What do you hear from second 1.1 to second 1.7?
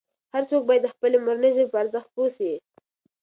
مورنۍ ژبې